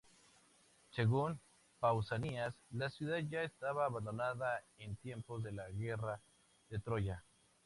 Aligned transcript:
Según 0.95 1.39
Pausanias, 1.79 2.55
la 2.71 2.89
ciudad 2.89 3.19
ya 3.19 3.43
estaba 3.43 3.85
abandonada 3.85 4.63
en 4.79 4.95
tiempos 4.95 5.43
de 5.43 5.51
la 5.51 5.69
guerra 5.69 6.19
de 6.71 6.79
Troya. 6.79 7.23